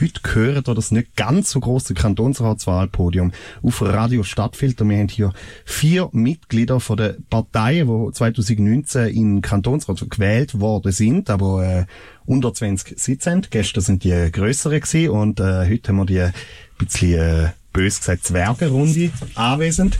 [0.00, 4.88] Heute gehört ihr das nicht ganz so grosse Kantonsratswahlpodium auf Radio Stadtfilter.
[4.88, 5.34] Wir haben hier
[5.66, 11.86] vier Mitglieder von den Parteien, die 2019 in Kantonsrat gewählt worden sind, aber äh,
[12.24, 16.32] unter 20 Sitze Gestern sind die grösseren gewesen und äh, heute haben wir die ein
[16.78, 19.98] bisschen äh, bös gesagt Zwergenrunde anwesend.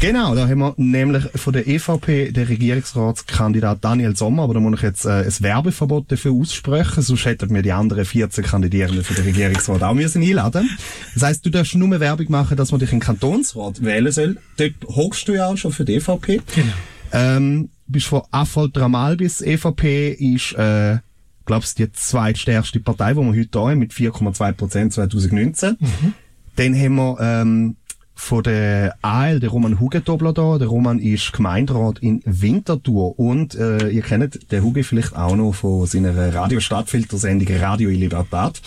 [0.00, 4.78] Genau, da haben wir nämlich von der EVP den Regierungsratskandidat Daniel Sommer, aber da muss
[4.78, 9.14] ich jetzt äh, ein Werbeverbot dafür aussprechen, sonst hätten wir die anderen 14 Kandidierenden für
[9.14, 10.70] den Regierungsrat auch müssen einladen.
[11.14, 14.38] Das heisst, du darfst nur Werbung machen, dass man dich in den Kantonsrat wählen soll.
[14.56, 16.40] Dort hockst du ja auch schon für die EVP.
[16.54, 16.72] Genau.
[17.12, 20.98] Ähm, bist von Affolter Dramal bis EVP ist, äh,
[21.44, 25.76] glaubst die zweitstärkste Partei, die wir heute haben, mit 4,2 Prozent 2019.
[25.78, 26.14] Mhm.
[26.56, 27.76] Dann haben wir ähm,
[28.14, 30.58] von der AL, der Roman Hugendobler da.
[30.58, 35.52] Der Roman ist Gemeinderat in Winterthur und äh, ihr kennt den Huge vielleicht auch noch
[35.52, 38.60] von seiner Radio-Stadtfiltersendung Radio in.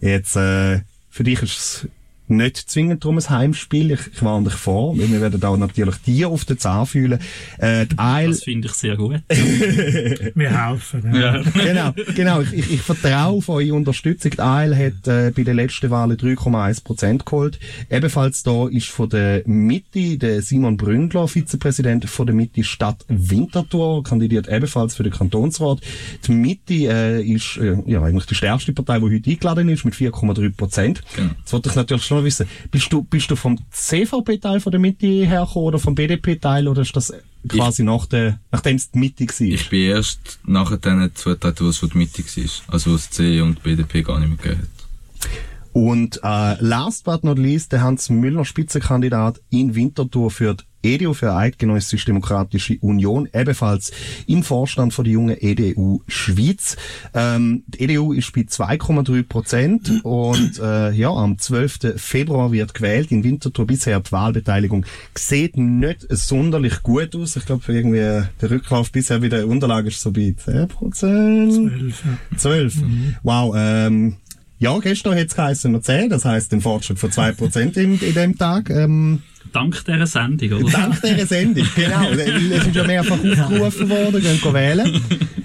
[0.00, 1.88] Jetzt, äh, für dich ist es
[2.28, 3.92] nicht zwingend drum ein Heimspiel.
[3.92, 7.18] Ich, ich warne dich vor, weil wir werden auch natürlich dir auf den Zahn fühlen.
[7.58, 9.20] Äh, die Eil das finde ich sehr gut.
[9.28, 11.14] wir helfen.
[11.14, 11.36] Ja.
[11.36, 11.42] ja.
[11.42, 12.40] genau, genau.
[12.40, 14.30] Ich, ich, ich vertraue auf eure Unterstützung.
[14.32, 17.58] Die Eil hat äh, bei den letzten Wahlen 3,1 Prozent geholt.
[17.90, 24.02] Ebenfalls da ist von der Mitte der Simon Bründler, Vizepräsident von der Mitte Stadt Winterthur,
[24.02, 25.80] kandidiert ebenfalls für den Kantonsrat.
[26.26, 29.94] Die Mitte äh, ist äh, ja eigentlich die stärkste Partei, die heute eingeladen ist, mit
[29.94, 31.02] 4,3 Prozent.
[31.16, 31.30] Genau.
[31.38, 35.06] Jetzt wollte ich natürlich schon wissen, bist du, bist du vom CVP-Teil von der Mitte
[35.06, 37.12] hergekommen oder vom BDP-Teil oder ist das
[37.48, 39.40] quasi ich, nach der, nachdem es die Mitte war?
[39.40, 42.74] Ich bin erst nachher dann zugetreten, was die Mitte war.
[42.74, 45.30] Also was C und BDP gar nicht mehr gegeben hat.
[45.72, 51.14] Und äh, last but not least, der Hans Müller, Spitzenkandidat in Winterthur für die EDU
[51.14, 53.92] für Eidgenössische Demokratische Union, ebenfalls
[54.26, 56.76] im Vorstand von der jungen EDU Schweiz.
[57.14, 61.94] Ähm, die EDU ist bei 2,3 Prozent und äh, ja, am 12.
[61.96, 63.10] Februar wird gewählt.
[63.12, 67.36] In Winterthur bisher die Wahlbeteiligung sieht nicht sonderlich gut aus.
[67.36, 71.52] Ich glaube, irgendwie der Rücklauf bisher wieder Unterlage ist so bei 10 Prozent.
[71.52, 72.02] 12.
[72.36, 72.76] 12.
[72.76, 73.16] Mhm.
[73.22, 74.16] Wow, ähm,
[74.62, 78.14] ja, gestern hat es geheißen noch 10, das heisst den Fortschritt von 2% in, in
[78.14, 78.70] dem Tag.
[78.70, 79.22] Ähm,
[79.52, 80.72] Dank dieser Sendung, oder?
[80.72, 82.10] Dank dieser Sendung, genau.
[82.10, 85.02] Es ist ja mehrfach aufgerufen worden, gehen wählen.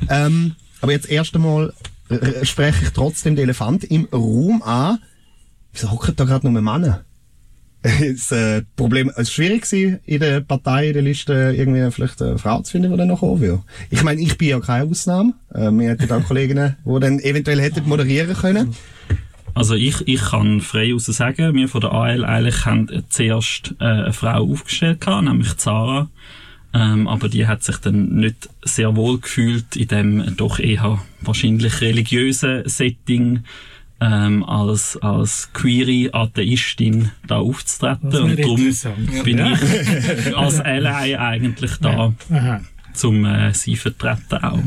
[0.09, 1.73] Ähm, aber jetzt erst einmal
[2.09, 4.99] äh, spreche ich trotzdem den Elefant im Raum an.
[5.73, 7.03] Wieso hocken da gerade nur Männer?
[7.83, 9.71] das äh, Problem, es war schwierig
[10.05, 13.19] in der Partei, in der Liste, irgendwie vielleicht eine Frau zu finden, die dann noch
[13.19, 13.59] kommen will.
[13.89, 15.33] Ich meine, ich bin ja keine Ausnahme.
[15.53, 18.75] Äh, wir hätten auch Kolleginnen, die dann eventuell hätten moderieren können.
[19.57, 23.85] Also ich, ich kann frei aus sagen, wir von der AL eigentlich haben zuerst äh,
[23.85, 26.09] eine Frau aufgestellt gehabt, nämlich Zara.
[26.75, 31.81] Ähm, aber die hat sich dann nicht sehr wohl gefühlt in dem doch eher wahrscheinlich
[31.81, 33.45] religiösen Setting
[33.99, 38.13] ähm, als, als queere Atheistin da aufzutreten.
[38.13, 38.75] Und darum
[39.23, 39.53] bin ja.
[39.53, 42.61] ich als Ally eigentlich da, ja.
[42.93, 44.59] zum äh, sie vertreten auch.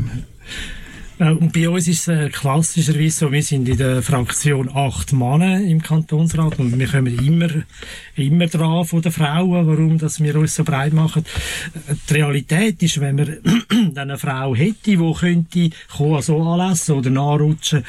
[1.21, 5.13] Äh, und bei uns ist es äh, klassischerweise so, wir sind in der Fraktion acht
[5.13, 7.49] Männer im Kantonsrat und wir kommen immer,
[8.15, 11.23] immer dran von den Frauen, warum dass wir uns so breit machen.
[11.87, 13.37] Äh, die Realität ist, wenn man
[13.95, 15.69] eine Frau hätte, die könnte
[16.21, 17.85] so anlassen oder nachrutschen,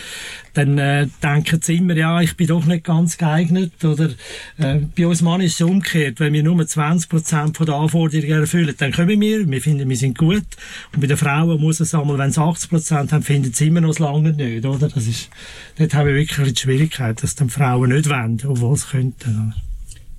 [0.55, 3.85] dann äh, denken sie immer, ja, ich bin doch nicht ganz geeignet.
[3.85, 4.11] Oder
[4.59, 6.21] äh, bei uns Mann ist es umgekehrt.
[6.21, 10.45] Wenn wir nur 20% der Anforderungen erfüllen, dann kommen wir, wir finden, wir sind gut.
[10.93, 13.99] Und bei den Frauen muss es einmal, wenn sie 80% haben, finden sie immer noch
[13.99, 14.89] lange nicht, oder?
[14.89, 15.31] Das ist,
[15.79, 19.55] dort haben wir wirklich die Schwierigkeit, dass die Frauen nicht wollen, obwohl sie könnten.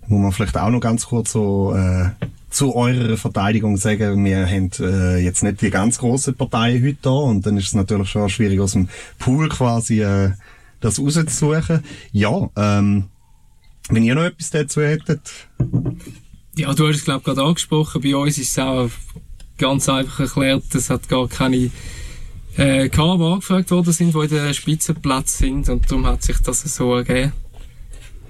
[0.07, 2.09] Muss man vielleicht auch noch ganz kurz so äh,
[2.49, 7.09] zu eurer Verteidigung sagen, wir haben äh, jetzt nicht die ganz große Partei heute da
[7.09, 10.31] und dann ist es natürlich schon schwierig aus dem Pool quasi äh,
[10.79, 11.83] das rauszusuchen.
[12.11, 13.05] Ja, ähm,
[13.89, 15.21] wenn ihr noch etwas dazu hättet.
[16.55, 18.89] Ja, du hast es glaube ich gerade angesprochen, bei uns ist es auch
[19.57, 21.71] ganz einfach erklärt, es hat gar keine
[22.57, 26.61] äh, die angefragt worden sind, die in den Spitzenplatz sind und darum hat sich das
[26.61, 27.33] so ergeben.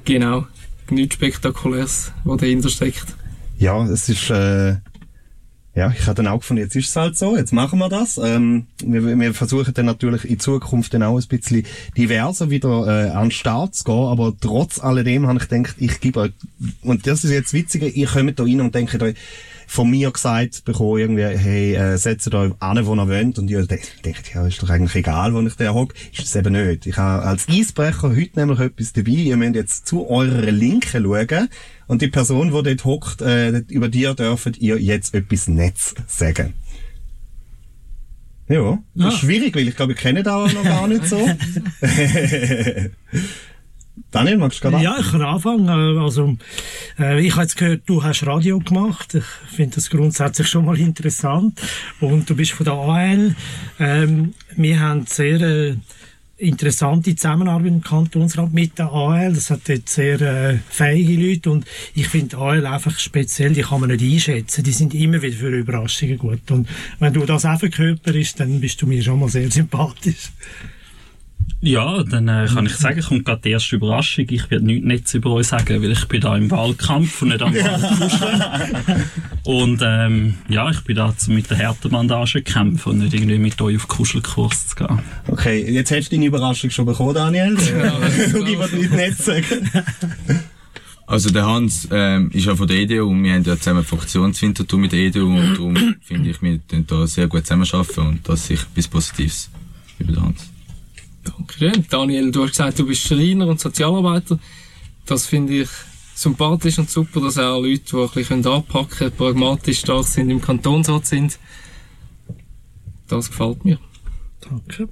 [0.05, 0.47] Genau.
[0.91, 3.15] Nichts Spektakuläres, was dahinter steckt
[3.63, 4.75] ja, es ist, äh,
[5.75, 8.19] ja, ich habe dann auch gefunden, jetzt ist es halt so, jetzt machen wir das.
[8.19, 11.65] Ähm, wir, wir versuchen dann natürlich in Zukunft dann auch ein bisschen
[11.97, 15.99] diverser wieder äh, an den Start zu gehen, aber trotz alledem habe ich gedacht, ich
[15.99, 16.33] gebe
[16.83, 19.15] und das ist jetzt witziger, ihr kommt da rein und denkt euch,
[19.67, 23.39] von mir gesagt bekommen, irgendwie, hey, äh, setzt euch an, wo ihr wollt.
[23.39, 25.95] Und ich denke, ja, ist doch eigentlich egal, wo ich da hocke.
[26.11, 26.85] Ist es eben nicht.
[26.85, 29.11] Ich habe als Eisbrecher heute nämlich etwas dabei.
[29.11, 31.49] Ihr müsst jetzt zu eurer Linken schauen.
[31.87, 36.53] Und die Person, die dort hockt, äh, über die dürft ihr jetzt etwas Netz sagen.
[38.49, 39.17] Ja, das ah.
[39.17, 41.17] schwierig, weil ich glaube, ich kenne da noch gar nicht so.
[44.11, 45.69] Daniel, magst du gerade Ja, ich kann anfangen.
[45.69, 46.37] Also,
[46.99, 49.15] äh, ich habe jetzt gehört, du hast Radio gemacht.
[49.15, 51.59] Ich finde das grundsätzlich schon mal interessant.
[51.99, 53.35] Und du bist von der AL.
[53.79, 55.75] Ähm, wir haben sehr äh,
[56.37, 59.33] interessante Zusammenarbeit im Kantonsrat mit der AL.
[59.33, 63.79] Das hat dort sehr äh, fähige Leute und ich finde AL einfach speziell, die kann
[63.79, 64.63] man nicht einschätzen.
[64.63, 66.49] Die sind immer wieder für Überraschungen gut.
[66.51, 66.67] Und
[66.99, 70.31] wenn du das auch verkörperst, dann bist du mir schon mal sehr sympathisch.
[71.65, 74.25] Ja, dann äh, kann ich sagen, kommt gerade die erste Überraschung.
[74.27, 77.41] Ich werde nichts Netz über euch sagen, weil ich bin da im Wahlkampf und nicht
[77.41, 78.43] am Wahlkuscheln.
[79.45, 83.77] und ähm, ja, ich bin da mit der Härtebandage kämpfen und nicht irgendwie mit euch
[83.77, 84.99] auf Kuschelkurs zu gehen.
[85.29, 87.57] Okay, jetzt hast du deine Überraschung schon bekommen, Daniel.
[87.57, 87.97] Ja,
[88.33, 89.71] du gibst nicht Netz sagen.
[91.07, 94.79] Also der Hans ähm, ist ja von der EDU und wir haben ja zusammen Fraktionswintertour
[94.79, 98.41] mit der EDU und darum finde ich, wir können da sehr gut zusammenarbeiten und das
[98.41, 99.49] ist sicher etwas Positives
[99.97, 100.52] über den Hans.
[101.23, 101.71] Danke.
[101.89, 104.39] Daniel, du hast gesagt, du bist Schreiner und Sozialarbeiter.
[105.05, 105.69] Das finde ich
[106.15, 110.41] sympathisch und super, dass auch Leute, die ein bisschen anpacken können, pragmatisch stark sind, im
[110.41, 111.39] Kantonsrat sind.
[113.07, 113.79] Das gefällt mir.
[114.41, 114.89] Danke.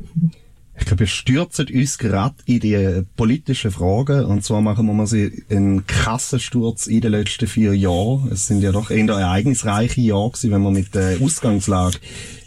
[0.82, 4.26] Ich glaube, wir stürzen uns gerade in die politischen Fragen.
[4.26, 5.08] Und zwar machen wir mal
[5.50, 8.30] einen krassen Sturz in den letzten vier Jahren.
[8.32, 12.00] Es sind ja doch eher ereignisreiche Jahre gewesen, wenn man mit der Ausgangslage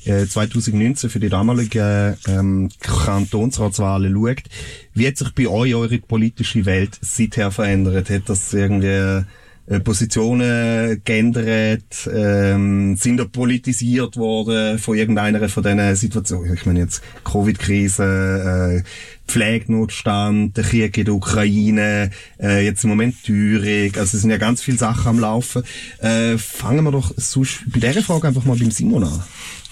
[0.04, 4.42] äh, 2019 für die damalige ähm, Kantonsratswahlen schaut.
[4.94, 8.10] Wie hat sich bei euch eure politische Welt seither verändert?
[8.10, 9.22] Hat das irgendwie äh,
[9.82, 16.54] Positionen geändert, ähm, sind da politisiert worden von irgendeiner von diesen Situationen.
[16.54, 18.88] Ich meine jetzt Covid-Krise, äh,
[19.26, 24.36] Pflegenotstand, der Krieg in der Ukraine, äh, jetzt im Moment Thüringen, also es sind ja
[24.36, 25.62] ganz viele Sachen am Laufen.
[25.98, 29.22] Äh, fangen wir doch sonst bei dieser Frage einfach mal beim Simon an.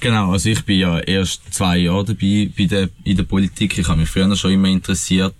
[0.01, 3.79] Genau, also ich bin ja erst zwei Jahre dabei bei der, in der Politik.
[3.79, 5.35] Ich habe mich früher schon immer interessiert,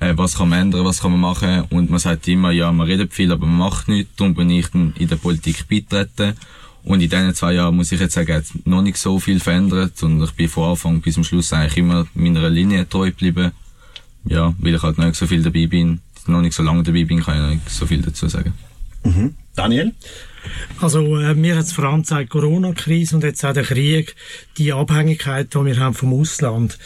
[0.00, 1.64] äh, was kann man ändern, was kann man machen.
[1.70, 4.16] Und man sagt immer, ja, man redet viel, aber man macht nichts.
[4.16, 6.34] Darum bin ich dann in der Politik beitreten.
[6.82, 10.02] Und in diesen zwei Jahren muss ich jetzt sagen, hat noch nicht so viel verändert.
[10.02, 13.52] Und ich bin von Anfang bis zum Schluss eigentlich immer meiner Linie treu geblieben.
[14.24, 16.00] Ja, weil ich halt noch nicht so viel dabei bin.
[16.26, 18.54] Noch nicht so lange dabei bin, kann ich noch nicht so viel dazu sagen.
[19.04, 19.34] Mhm.
[19.54, 19.92] Daniel?
[20.80, 24.14] Also äh, mir hat es vor allem die Corona-Krise und jetzt auch der Krieg,
[24.56, 26.78] die Abhängigkeit, die wir haben vom Ausland.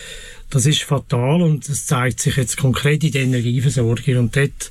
[0.55, 4.19] Das ist fatal und das zeigt sich jetzt konkret in der Energieversorgung.
[4.19, 4.71] Und dort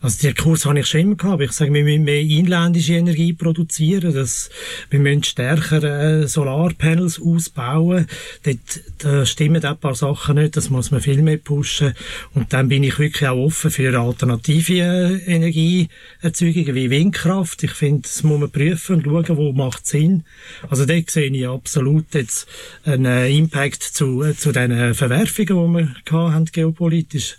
[0.00, 3.32] also den Kurs habe ich schon immer gehabt, ich sage, wir müssen mehr inländische Energie
[3.32, 4.50] produzieren, dass
[4.90, 8.06] wir müssen stärker äh, Solarpanels ausbauen.
[8.42, 8.58] Dort
[8.98, 11.94] da stimmen ein paar Sachen nicht, das muss man viel mehr pushen.
[12.34, 17.62] Und dann bin ich wirklich auch offen für alternative äh, Energieerzeugungen wie Windkraft.
[17.64, 20.24] Ich finde, das muss man prüfen und schauen, wo macht Sinn.
[20.68, 22.46] Also dort sehe ich absolut jetzt
[22.84, 27.36] einen äh, Impact zu, äh, zu den Verwerfungen, die wir gehabt haben, geopolitisch.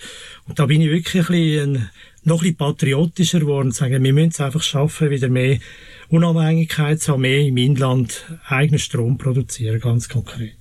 [0.48, 1.90] Und da bin ich wirklich ein bisschen
[2.26, 5.60] noch ein bisschen patriotischer geworden und sagen, wir müssen es einfach schaffen, wieder mehr
[6.10, 10.58] Unabhängigkeit zu haben, mehr im Inland eigenen Strom produzieren, ganz konkret.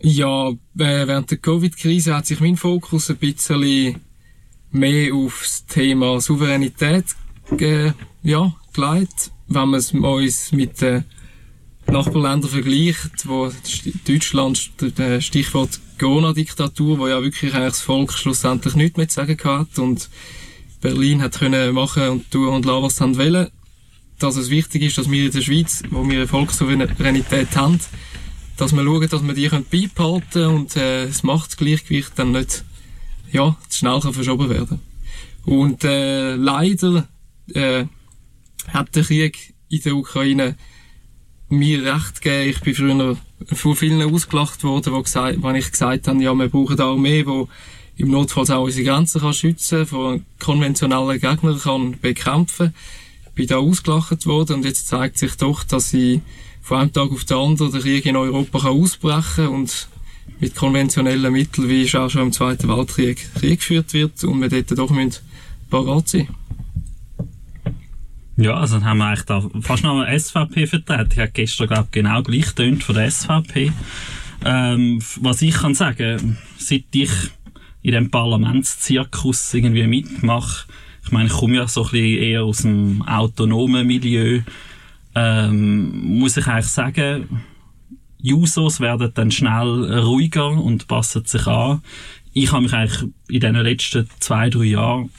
[0.00, 4.00] Ja, äh, während der Covid-Krise hat sich mein Fokus ein bisschen
[4.70, 7.04] mehr aufs Thema Souveränität
[7.56, 7.92] ge
[8.22, 9.30] ja, geleitet.
[9.46, 11.04] Wenn man es uns mit den
[11.86, 13.52] Nachbarländern vergleicht, wo
[14.06, 14.70] Deutschland,
[15.20, 20.10] Stichwort Corona-Diktatur, wo ja wirklich eigentlich das Volk schlussendlich nichts mehr zu sagen hat und
[20.80, 23.48] Berlin hat können machen und tun und lassen, was sie wollen.
[24.18, 27.78] Dass es wichtig ist, dass wir in der Schweiz, wo wir eine Volkssouveränität haben,
[28.56, 32.64] dass wir schauen, dass wir die beibehalten können und äh, das Machtsgleichgewicht dann nicht
[33.30, 34.80] ja, zu schnell kann verschoben werden
[35.44, 37.06] Und äh, leider
[37.54, 37.84] äh,
[38.68, 40.56] hat der Krieg in der Ukraine
[41.52, 42.50] mir recht gegeben.
[42.50, 43.16] Ich bin früher
[43.46, 47.24] von vielen ausgelacht worden, wo, gesagt, wo ich gesagt habe, ja, wir brauchen eine Armee,
[47.24, 52.74] die im Notfall auch unsere Grenzen kann schützen, von konventionellen Gegnern kann bekämpfen.
[53.26, 56.20] Ich bin da ausgelacht worden und jetzt zeigt sich doch, dass ich
[56.62, 59.88] von einem Tag auf den anderen der Krieg in Europa kann ausbrechen und
[60.40, 64.48] mit konventionellen Mitteln, wie es auch schon im Zweiten Weltkrieg Krieg geführt wird und wir
[64.48, 65.20] dort doch müssen
[65.70, 66.28] parat sein
[68.36, 71.10] ja, also dann haben wir eigentlich da fast noch eine SVP vertreten.
[71.12, 73.72] Ich habe gestern, glaube ich, genau gleich tönt von der SVP.
[74.44, 77.10] Ähm, was ich kann sagen, seit ich
[77.82, 80.66] in dem Parlamentszirkus irgendwie mitmache,
[81.04, 84.40] ich meine, ich komme ja so ein bisschen eher aus dem autonomen Milieu,
[85.14, 87.42] ähm, muss ich eigentlich sagen,
[88.18, 91.82] Jusos werden dann schnell ruhiger und passen sich an.
[92.32, 95.10] Ich habe mich eigentlich in den letzten zwei, drei Jahren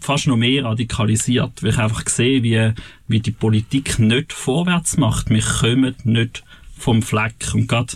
[0.00, 2.72] fast noch mehr radikalisiert, weil ich einfach sehe, wie,
[3.08, 5.30] wie die Politik nicht vorwärts macht.
[5.30, 6.44] Wir kommen nicht
[6.76, 7.54] vom Fleck.
[7.54, 7.94] Und gerade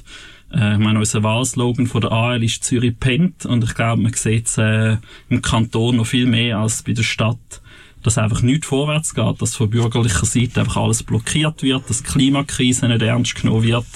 [0.53, 4.13] Äh, ich meine, unser Wahlslogan von der AL ist Zürich pennt und ich glaube, man
[4.13, 4.97] sieht es äh,
[5.29, 7.60] im Kanton noch viel mehr als bei der Stadt
[8.03, 12.11] dass einfach nichts vorwärts geht, dass von bürgerlicher Seite einfach alles blockiert wird, dass die
[12.11, 13.87] Klimakrise nicht ernst genommen wird,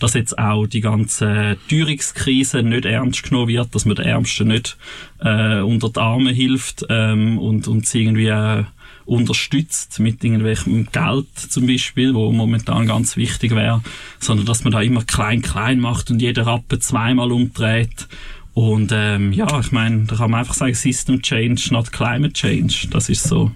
[0.00, 4.76] dass jetzt auch die ganze Teuerungskrise nicht ernst genommen wird, dass man den Ärmsten nicht
[5.20, 8.64] äh, unter die Arme hilft ähm, und, und sie irgendwie äh,
[9.04, 13.82] unterstützt mit irgendwelchem Geld zum Beispiel, wo momentan ganz wichtig wäre,
[14.20, 18.08] sondern dass man da immer klein klein macht und jeder Rappe zweimal umdreht
[18.54, 22.88] und ähm, ja, ich meine, da kann man einfach sagen, System Change, not Climate Change.
[22.90, 23.50] Das ist so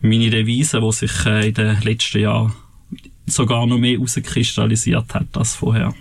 [0.00, 2.52] meine Devise, die sich äh, in den letzten Jahren
[3.26, 5.94] sogar noch mehr herauskristallisiert hat als vorher.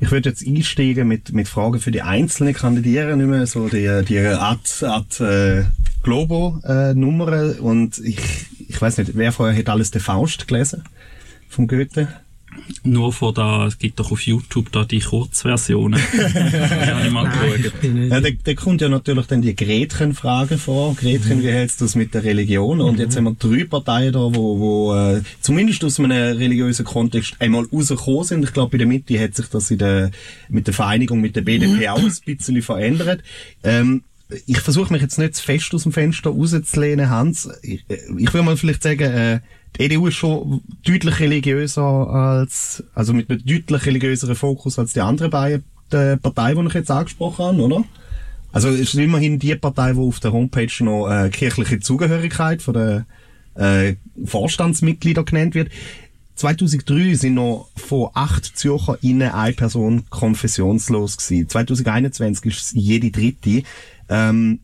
[0.00, 4.02] Ich würde jetzt einsteigen mit, mit Fragen für die einzelnen Kandidierenden, nicht mehr so die,
[4.06, 5.64] die Ad, Ad äh,
[6.02, 7.56] Globo-Nummern.
[7.56, 8.20] Äh, und ich,
[8.68, 10.84] ich weiß nicht, wer vorher hat alles den Faust gelesen
[11.48, 12.08] vom Goethe?
[12.82, 16.00] Nur von da, es gibt doch auf YouTube da die Kurzversionen.
[16.12, 17.72] habe ich mal geschaut.
[17.82, 20.94] Ja, da, da kommt ja natürlich dann die Gretchen-Frage vor.
[20.94, 21.42] Gretchen, mhm.
[21.42, 22.80] wie hältst du das mit der Religion?
[22.80, 23.00] Und mhm.
[23.00, 27.66] jetzt haben wir drei Parteien da, wo, wo äh, zumindest aus einem religiösen Kontext einmal
[27.70, 28.44] rausgekommen sind.
[28.44, 30.10] Ich glaube, bei der Mitte hat sich das in der,
[30.48, 33.22] mit der Vereinigung mit der BDP auch ein bisschen verändert.
[33.62, 34.02] Ähm,
[34.46, 37.48] ich versuche mich jetzt nicht zu fest aus dem Fenster rauszulehnen, Hans.
[37.62, 39.40] Ich, äh, ich würde mal vielleicht sagen, äh,
[39.76, 45.00] die EDU ist schon deutlich religiöser als, also mit einem deutlich religiöseren Fokus als die
[45.00, 47.84] anderen beiden Parteien, die ich jetzt angesprochen habe, oder?
[48.52, 52.74] Also es ist immerhin die Partei, die auf der Homepage noch äh, kirchliche Zugehörigkeit von
[52.74, 53.04] den
[53.54, 55.70] äh, Vorstandsmitgliedern genannt wird.
[56.34, 61.48] 2003 sind noch von acht Zürcher innen eine Person konfessionslos gewesen.
[61.48, 63.62] 2021 ist jede dritte.
[64.08, 64.60] Ähm,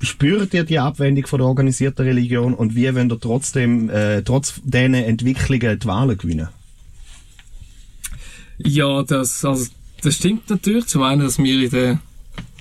[0.00, 4.60] spürt ihr die Abwendung von der organisierten Religion und wie wollt ihr trotzdem, äh, trotz
[4.64, 6.48] diesen Entwicklungen die Wahlen gewinnen?
[8.58, 9.70] Ja, das, also,
[10.02, 10.86] das stimmt natürlich.
[10.86, 12.00] Zum einen, dass wir in der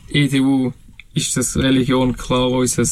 [0.10, 0.74] EDU
[1.14, 2.86] ist das Religion klar unser,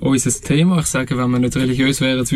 [0.00, 0.80] unser Thema.
[0.80, 2.26] Ich sage, wenn wir nicht religiös wären,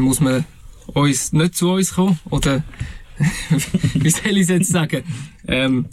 [0.00, 0.44] muss man
[0.86, 2.18] uns nicht zu uns kommen.
[2.30, 2.64] Oder
[3.94, 5.02] wie soll ich es jetzt sagen?
[5.46, 5.86] Ähm,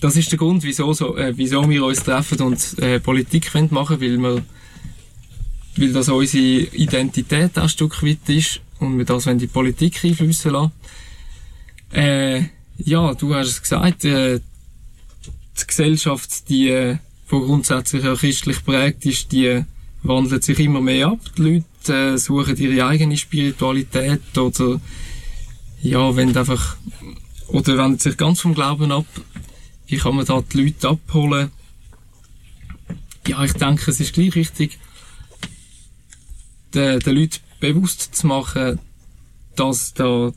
[0.00, 4.00] das ist der Grund, wieso, so, äh, wieso wir uns treffen und äh, Politik machen
[4.00, 4.44] weil wir
[5.76, 10.52] weil das unsere Identität ein Stück weit ist und wir das in die Politik einflüssen
[10.52, 10.72] lassen.
[11.92, 12.42] Äh,
[12.78, 14.40] ja, du hast es gesagt, äh,
[15.60, 16.96] die Gesellschaft, die äh,
[17.28, 19.64] grundsätzlich auch christlich prägt ist, die
[20.02, 21.20] wandelt sich immer mehr ab.
[21.36, 24.80] Die Leute äh, suchen ihre eigene Spiritualität oder
[25.80, 26.76] ja, wenn einfach
[27.48, 29.06] oder wenden sich ganz vom Glauben ab
[29.88, 31.50] wie kann man da die Leute abholen?
[33.26, 34.78] Ja, ich denke, es ist gleich wichtig,
[36.74, 38.78] den, den Leuten bewusst zu machen,
[39.56, 40.32] dass da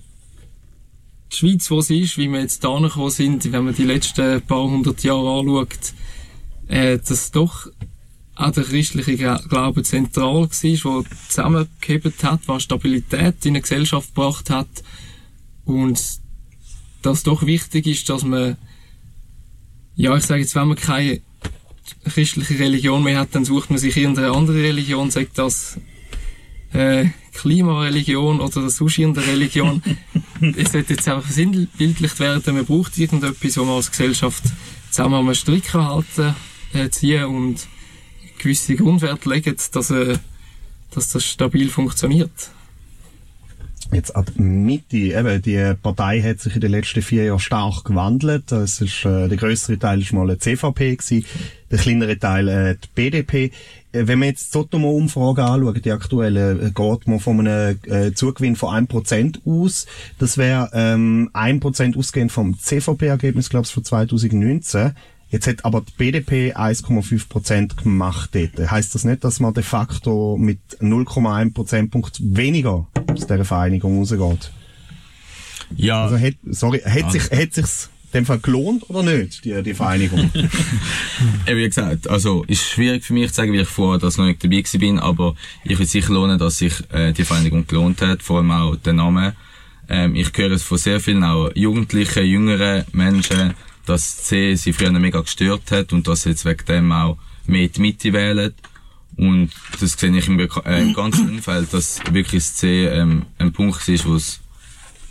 [1.32, 4.42] die Schweiz, wo sie ist, wie wir jetzt da gekommen sind, wenn man die letzten
[4.42, 5.94] paar hundert Jahre anschaut,
[6.68, 7.68] äh, dass doch
[8.36, 14.50] auch der christliche Glaube zentral war, der zusammengehebt hat, was Stabilität in eine Gesellschaft gebracht
[14.50, 14.70] hat
[15.66, 16.02] und
[17.02, 18.58] dass doch wichtig ist, dass man
[20.02, 21.22] ja, ich sage jetzt, wenn man keine
[22.06, 25.80] christliche Religion mehr hat, dann sucht man sich irgendeine andere Religion, sagt das
[26.74, 29.84] äh, Klimareligion oder sonst irgendeine Religion.
[30.58, 34.44] es sollte jetzt einfach sinnbildlich werden, man braucht irgendetwas, wo man als Gesellschaft
[34.90, 36.34] zusammen am Stricken halten,
[36.74, 37.68] äh, ziehen und
[38.40, 40.18] gewisse Grundwerte legen, dass, äh,
[40.90, 42.32] dass das stabil funktioniert.
[43.92, 48.52] Jetzt ab Mitte, eben, die Partei hat sich in den letzten vier Jahren stark gewandelt.
[48.52, 51.26] Es ist, äh, der größere Teil ist mal eine CVP gewesen,
[51.70, 53.52] der kleinere Teil äh, die BDP.
[53.92, 58.14] Äh, wenn man jetzt die Sotomo-Umfrage anschaut, die aktuelle, äh, geht man von einem äh,
[58.14, 59.88] Zugewinn von 1% aus.
[60.20, 64.94] Das wäre ähm, 1% ausgehend vom CVP-Ergebnis, glaube ich, von 2019.
[65.32, 68.70] Jetzt hat aber die BDP 1,5 Prozent gemacht dort.
[68.70, 74.52] Heißt das nicht, dass man de facto mit 0,1 Prozentpunkt weniger aus dieser Vereinigung rausgeht?
[75.76, 76.04] Ja.
[76.04, 77.20] Also hat, sorry, hat also.
[77.20, 80.32] sich, hat sich's dem Fall gelohnt oder nicht, die, die Vereinigung?
[81.46, 84.44] wie gesagt, also, ist schwierig für mich zu sagen, weil ich vorher das noch nicht
[84.44, 88.38] dabei bin, aber ich würde sicher lohnen, dass sich, äh, die Vereinigung gelohnt hat, vor
[88.38, 89.36] allem auch der Name.
[89.88, 93.54] Ähm, ich höre es von sehr vielen auch Jugendlichen, jüngeren Menschen,
[93.86, 97.68] dass C sie früher mega gestört hat und dass sie jetzt wegen dem auch mehr
[97.68, 98.54] die Mitte wählen.
[99.22, 103.54] Und das sehe ich im, äh, im ganzen Umfeld, dass wirklich das C ähm, ein
[103.54, 104.40] Punkt ist, wo es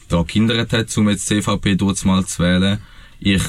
[0.09, 2.81] da gehindert hat, um jetzt CVP mal zu wählen.
[3.21, 3.41] Ich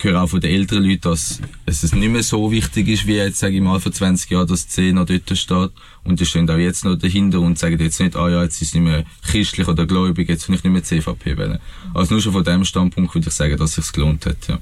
[0.00, 3.40] höre auch von den älteren Leuten, dass es nicht mehr so wichtig ist, wie jetzt,
[3.40, 5.70] sage ich mal, vor 20 Jahren, dass die C noch dort steht.
[6.04, 8.68] Und die stehen auch jetzt noch dahinter und sagen jetzt nicht, ah ja, jetzt ist
[8.68, 11.58] es nicht mehr christlich oder gläubig, jetzt will ich nicht mehr CVP wählen.
[11.92, 14.60] Also nur schon von dem Standpunkt würde ich sagen, dass es sich gelohnt hat, ja.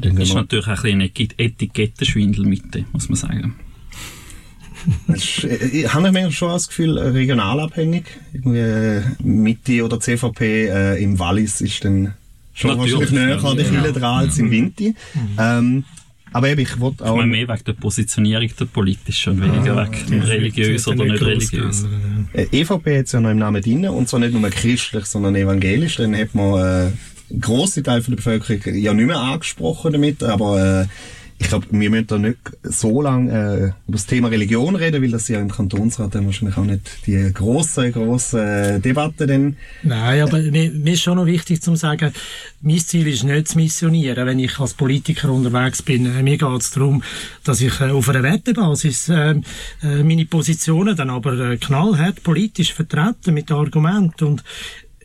[0.00, 3.56] Dann ist natürlich ein bisschen Etikettenschwindel mit, muss man sagen.
[5.14, 8.04] Ich äh, habe ich schon das Gefühl, regionalabhängig.
[8.32, 12.14] Irgendwie Mitte oder CVP äh, im Wallis ist dann
[12.54, 14.84] schon Natürlich, wahrscheinlich näher an der Kille dran als im Winter.
[14.84, 14.94] Mhm.
[15.38, 15.84] Ähm,
[16.32, 17.10] aber eben, ich wollte auch...
[17.10, 21.22] Ich meine, mehr wegen der Positionierung der politischen und weniger ah, wegen religiös oder nicht
[21.22, 21.86] religiös.
[22.32, 25.34] Äh, EVP hat es ja noch im Namen drin, und zwar nicht nur christlich, sondern
[25.36, 25.96] evangelisch.
[25.96, 26.92] Dann hat man äh,
[27.38, 30.86] grosse Teil von der Bevölkerung ja nicht mehr angesprochen damit, aber äh,
[31.42, 35.10] ich glaube, wir müssen da nicht so lange äh, über das Thema Religion reden, weil
[35.10, 39.56] das ja im Kantonsrat dann wahrscheinlich auch nicht die grosse, grosse Debatte dann.
[39.82, 42.12] Nein, aber mir, mir ist schon noch wichtig zu sagen,
[42.60, 46.06] mein Ziel ist nicht zu missionieren, wenn ich als Politiker unterwegs bin.
[46.06, 47.02] Äh, mir geht es darum,
[47.42, 49.34] dass ich äh, auf einer Wertebasis äh,
[49.82, 54.44] äh, meine Positionen dann aber äh, knallhart politisch vertrete mit Argumenten und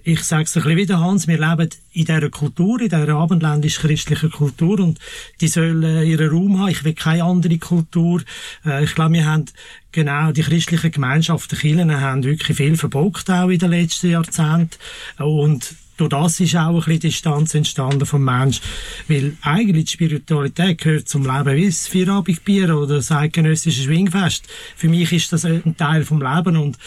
[0.08, 4.32] ich sage es ein bisschen wieder, Hans, wir leben in dieser Kultur, in dieser abendländisch-christlichen
[4.32, 5.00] Kultur und
[5.42, 6.70] die soll äh, ihren Raum haben.
[6.70, 8.22] Ich will keine andere Kultur.
[8.66, 9.48] Äh, ich glaube, wir haben
[9.92, 14.78] genau die christlichen Gemeinschaften, Kirchen haben wirklich viel verbockt auch in den letzten Jahrzehnten
[15.18, 18.62] und durch das ist auch ein bisschen Distanz entstanden vom Mensch.
[19.08, 24.46] Weil eigentlich die Spiritualität gehört zum Leben wie das Vierabendbier oder das eidgenössische Schwingfest.
[24.76, 26.78] Für mich ist das ein Teil vom Leben und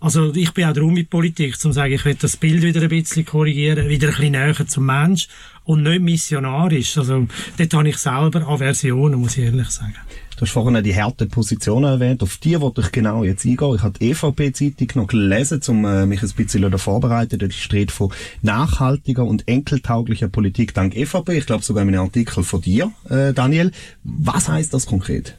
[0.00, 2.82] also ich bin auch darum mit Politik, um zu sagen, ich will das Bild wieder
[2.82, 5.28] ein bisschen korrigieren, wieder ein bisschen näher zum Mensch
[5.64, 6.98] und nicht missionarisch.
[6.98, 7.26] Also
[7.56, 9.96] dort habe ich selber Aversionen, muss ich ehrlich sagen.
[10.36, 13.74] Du hast vorhin die harten Positionen erwähnt, auf die wollte ich genau jetzt eingehen.
[13.74, 17.40] Ich habe die EVP-Zeitung noch gelesen, um äh, mich ein bisschen vorbereiten.
[17.40, 18.12] Da steht von
[18.42, 21.38] nachhaltiger und enkeltauglicher Politik dank EVP.
[21.38, 23.72] Ich glaube sogar in einem Artikel von dir, äh, Daniel.
[24.04, 25.36] Was heißt das konkret?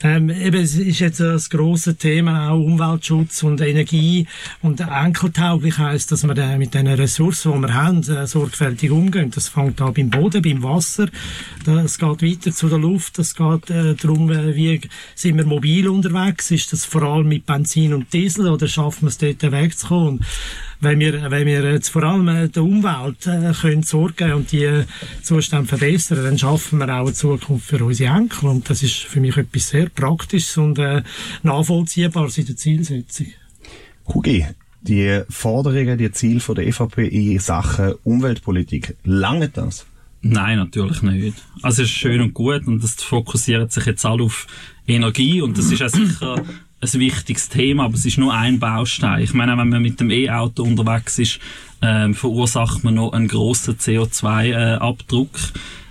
[0.00, 4.28] Ähm, eben, es ist jetzt das große Thema auch Umweltschutz und Energie
[4.62, 9.32] und enkeltauglich heißt, dass wir da mit den Ressourcen, die wir haben, äh, sorgfältig umgehen.
[9.34, 11.08] Das fängt an beim Boden, beim Wasser,
[11.64, 14.80] das geht weiter zu der Luft, das geht äh, darum, äh, wie
[15.16, 19.08] sind wir mobil unterwegs, ist das vor allem mit Benzin und Diesel oder schaffen wir
[19.08, 20.24] es dort wegzukommen?
[20.80, 24.64] Wenn wir, wenn wir jetzt vor allem äh, der Umwelt äh, können sorgen und die
[24.64, 24.84] äh,
[25.22, 29.20] Zustände verbessern, dann schaffen wir auch eine Zukunft für unsere Enkel und das ist für
[29.20, 31.02] mich etwas sehr Praktisches und äh,
[31.42, 33.26] Nachvollziehbares in der Zielsetzung.
[34.06, 34.46] Hugi,
[34.82, 39.86] die Forderungen, die Ziele von der EVP in Sachen Umweltpolitik, lange das?
[40.20, 41.36] Nein, natürlich nicht.
[41.62, 44.46] Also es ist schön und gut und das fokussiert sich jetzt alle auf
[44.86, 46.42] Energie und das ist auch sicher
[46.80, 49.22] ein wichtiges Thema, aber es ist nur ein Baustein.
[49.22, 51.40] Ich meine, wenn man mit dem E-Auto unterwegs ist,
[51.82, 55.30] ähm, verursacht man noch einen grossen CO2-Abdruck.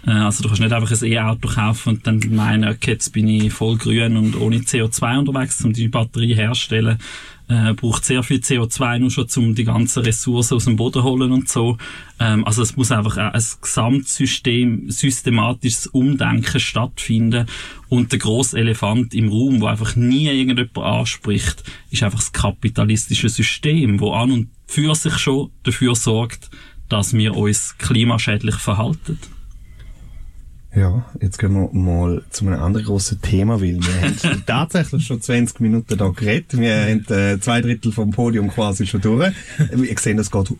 [0.05, 3.27] Äh, also du kannst nicht einfach ein E-Auto kaufen und dann meinen, okay, jetzt bin
[3.27, 6.99] ich voll grün und ohne CO2 unterwegs, um die Batterie herzustellen
[7.49, 11.31] äh, braucht sehr viel CO2 nur schon, um die ganzen Ressourcen aus dem Boden holen
[11.31, 11.77] und so.
[12.19, 17.45] Ähm, also es muss einfach ein Gesamtsystem, systematisches Umdenken stattfinden.
[17.89, 23.29] Und der grosse Elefant im Raum, wo einfach nie irgendjemand anspricht, ist einfach das kapitalistische
[23.29, 26.49] System, wo an und für sich schon dafür sorgt,
[26.89, 29.19] dass wir uns klimaschädlich verhalten.
[30.75, 35.21] Ja, jetzt gehen wir mal zu einem anderen grossen Thema, weil wir haben tatsächlich schon
[35.21, 36.57] 20 Minuten da geredet.
[36.57, 39.33] Wir haben äh, zwei Drittel vom Podium quasi schon durch.
[39.71, 40.53] Wir sehen, das geht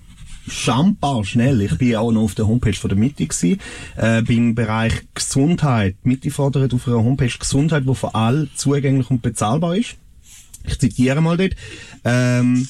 [0.47, 1.61] schambar schnell.
[1.61, 3.59] Ich bin auch noch auf der Homepage von der Mitte gewesen,
[3.97, 5.95] äh, beim Bereich Gesundheit.
[6.03, 9.97] Mitte fordert auf einer Homepage Gesundheit, wo für alle zugänglich und bezahlbar ist.
[10.65, 11.55] Ich zitiere mal dort.
[12.03, 12.67] Ähm,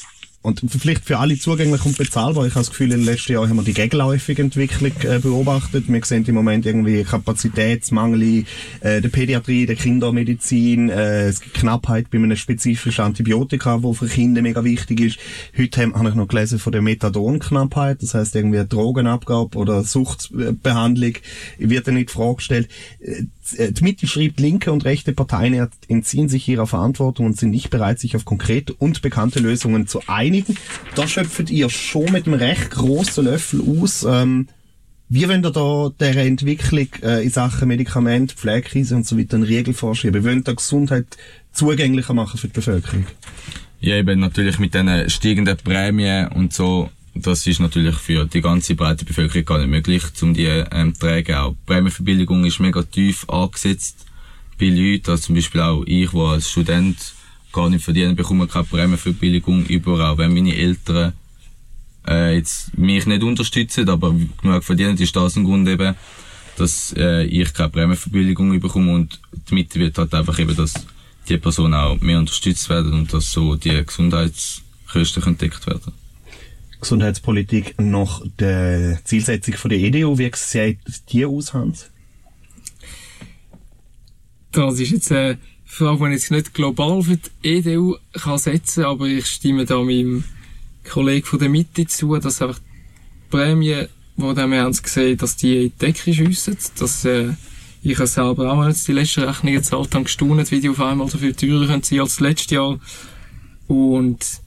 [0.47, 2.45] und vielleicht für alle zugänglich und bezahlbar.
[2.45, 5.89] Ich habe das Gefühl, in den letzten Jahren haben wir die gegenläufige Entwicklung äh, beobachtet.
[5.89, 8.45] Wir sehen im Moment irgendwie Kapazitätsmangel
[8.79, 10.89] äh, der Pädiatrie, der Kindermedizin.
[10.89, 15.19] Äh, es gibt Knappheit bei einem spezifischen Antibiotika, wo für Kinder mega wichtig ist.
[15.57, 18.01] Heute habe ich noch gelesen von der Methadonknappheit.
[18.01, 21.15] Das heißt irgendwie Drogenabgabe oder Suchtbehandlung
[21.57, 22.69] wird ja nicht vorgestellt.
[23.01, 27.51] Äh, äh, die Mitte schreibt, linke und rechte Parteien entziehen sich ihrer Verantwortung und sind
[27.51, 30.57] nicht bereit, sich auf konkrete und bekannte Lösungen zu einigen.
[30.95, 34.03] Da schöpft ihr schon mit einem recht grossen Löffel aus.
[34.03, 34.47] Ähm,
[35.09, 39.43] wie wollt ihr da der Entwicklung äh, in Sachen Medikament, Pflegekrise und so weiter einen
[39.43, 40.23] Riegel vorschieben?
[40.23, 41.05] Wie wollt ihr Gesundheit
[41.53, 43.05] zugänglicher machen für die Bevölkerung?
[43.79, 46.89] Ja, eben natürlich mit den steigenden Prämien und so
[47.21, 51.35] das ist natürlich für die ganze breite Bevölkerung gar nicht möglich, um die ähm, tragen.
[51.35, 54.05] Auch die Prämienverbilligung ist mega tief angesetzt
[54.59, 56.97] bei Leuten, also zum Beispiel auch ich, der als Student
[57.51, 61.13] gar nicht verdienen, bekomme keine Prämienverbilligung über, auch wenn meine Eltern
[62.07, 65.95] äh, jetzt mich nicht unterstützen, aber genug verdienen, ist das ein Grund eben,
[66.57, 70.73] dass äh, ich keine Prämienverbilligung bekomme und die Mitte wird halt einfach eben, dass
[71.29, 75.93] die Person auch mehr unterstützt werden und dass so die Gesundheitskosten entdeckt werden.
[76.79, 80.79] Gesundheitspolitik nach der Zielsetzung von der EDU, wie sieht
[81.11, 81.89] die aus, Hans?
[84.51, 88.83] Das ist jetzt eine Frage, die ich jetzt nicht global für die EDU kann setzen
[88.83, 90.23] kann, aber ich stimme da meinem
[90.83, 95.65] Kollegen von der Mitte zu, dass einfach die Prämie, die wir haben gesehen, dass die
[95.65, 97.33] in die Decke schiessen, dass äh,
[97.83, 101.17] ich selber auch, als die letzten Rechnungen gezahlt habe, gestaunt, wie die auf einmal so
[101.17, 102.79] viel teurer können sein als letztes Jahr.
[103.67, 104.41] Und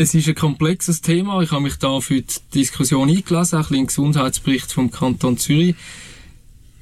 [0.00, 1.42] es ist ein komplexes Thema.
[1.42, 5.74] Ich habe mich da für die Diskussion eingelesen, ein bisschen Gesundheitsbericht vom Kanton Zürich.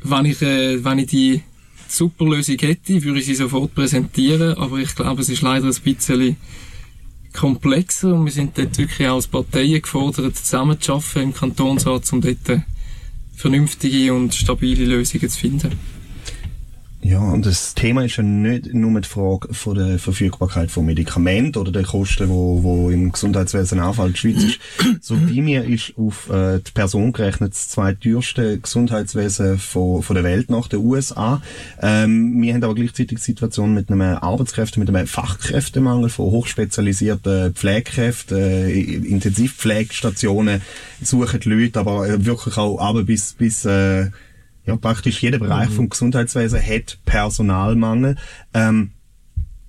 [0.05, 1.43] Wenn ich, äh, wenn ich die
[1.89, 5.75] super Lösung hätte, würde ich sie sofort präsentieren, aber ich glaube, es ist leider ein
[5.83, 6.37] bisschen
[7.33, 12.63] komplexer und wir sind dort wirklich auch als Parteien gefordert, zusammenzuarbeiten im Kantonsrat, um dort
[13.35, 15.98] vernünftige und stabile Lösungen zu finden.
[17.01, 21.59] Ja, und das Thema ist ja nicht nur die Frage von der Verfügbarkeit von Medikamenten
[21.59, 24.15] oder der Kosten, wo, wo im Gesundheitswesen anfallen.
[24.15, 24.59] Die Schweiz ist,
[25.01, 30.25] so wie mir ist auf äh, die Person gerechnet, das zweiteuerste Gesundheitswesen von, von der
[30.25, 31.41] Welt nach den USA.
[31.81, 37.55] Ähm, wir haben aber gleichzeitig die Situation mit einem Arbeitskräfte, mit einem Fachkräftemangel von hochspezialisierten
[37.55, 40.63] Pflegekräften, äh, Intensivpflegestationen
[41.01, 44.11] suchen die Leute, aber äh, wirklich auch aber bis, bis äh,
[44.69, 45.75] ja, praktisch jeder Bereich mhm.
[45.75, 48.17] vom Gesundheitswesen hat Personalmangel.
[48.53, 48.91] Ähm,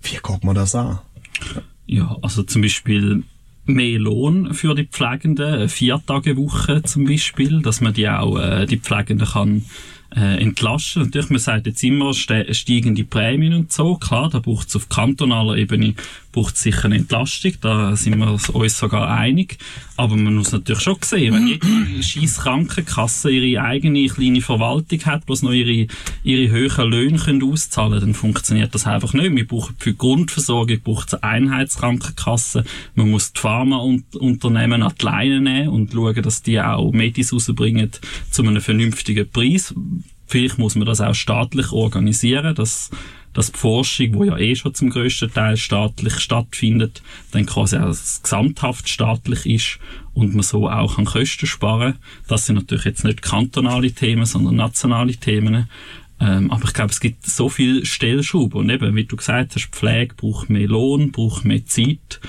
[0.01, 0.99] wie guckt man das an?
[1.85, 3.23] Ja, also zum Beispiel
[3.65, 8.65] mehr Lohn für die Pflegenden, vier Tage Woche zum Beispiel, dass man die auch, äh,
[8.65, 9.65] die Pflegenden kann
[10.15, 11.03] äh, entlasten.
[11.03, 13.95] Natürlich, man sagt jetzt immer steigende Prämien und so.
[13.95, 15.95] Klar, da braucht es auf kantonaler Ebene
[16.31, 19.57] braucht sicher eine Entlastung, da sind wir uns sogar einig.
[19.97, 25.25] Aber man muss natürlich schon sehen, wenn jede scheiß Krankenkasse ihre eigene kleine Verwaltung hat,
[25.25, 25.87] bloß noch ihre,
[26.23, 29.35] ihre höheren Löhne können auszahlen dann funktioniert das einfach nicht.
[29.35, 32.63] Wir brauchen für Grundversorgung braucht es eine Einheitskrankenkasse.
[32.95, 37.91] Man muss die Pharmaunternehmen an die Leine nehmen und schauen, dass die auch Medis rausbringen
[38.29, 39.73] zu einem vernünftigen Preis.
[40.29, 42.91] Vielleicht muss man das auch staatlich organisieren, dass
[43.33, 47.95] dass die Forschung, wo ja eh schon zum größten Teil staatlich stattfindet, dann quasi auch
[48.23, 49.79] gesamthaft staatlich ist
[50.13, 51.95] und man so auch an Kosten sparen.
[52.27, 55.69] Das sind natürlich jetzt nicht kantonale Themen, sondern nationale Themen.
[56.19, 58.59] Ähm, aber ich glaube, es gibt so viel Stellschrauben.
[58.59, 62.19] Und eben, wie du gesagt hast, Pflege braucht mehr Lohn, braucht mehr Zeit.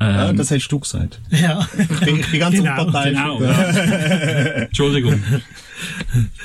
[0.00, 1.20] Ähm, ja, das hast du gesagt.
[1.30, 1.66] Ja.
[1.78, 3.16] Ich bin, ich bin ganz genau, unparteiisch.
[3.16, 3.50] Genau, ja.
[4.66, 5.22] Entschuldigung.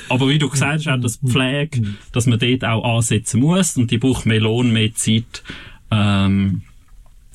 [0.08, 3.90] Aber wie du gesagt hast, auch das Pflege, dass man dort auch ansetzen muss und
[3.90, 5.42] die braucht mehr Lohn, mehr Zeit
[5.90, 6.62] ähm,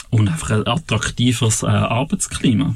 [0.09, 2.75] und einfach ein attraktiveres äh, Arbeitsklima.